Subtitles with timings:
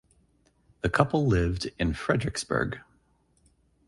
[0.81, 2.81] The couple lived in Frederiksberg.